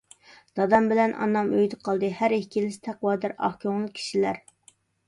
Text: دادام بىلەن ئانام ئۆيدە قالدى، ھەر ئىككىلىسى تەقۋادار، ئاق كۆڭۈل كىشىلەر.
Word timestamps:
دادام 0.59 0.87
بىلەن 0.91 1.13
ئانام 1.25 1.53
ئۆيدە 1.59 1.79
قالدى، 1.89 2.11
ھەر 2.23 2.35
ئىككىلىسى 2.41 2.83
تەقۋادار، 2.89 3.39
ئاق 3.39 3.63
كۆڭۈل 3.67 3.89
كىشىلەر. 4.03 4.47